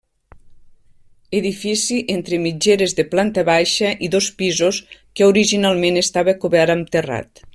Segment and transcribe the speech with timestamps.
[1.39, 7.47] Edifici entre mitgeres de planta baixa i dos pisos que originalment estava cobert amb terrat.